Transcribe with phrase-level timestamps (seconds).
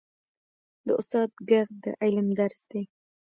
[0.87, 2.83] د استاد ږغ د علم درس دی.